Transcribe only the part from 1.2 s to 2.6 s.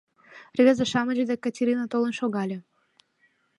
дек Катерина толын шогале: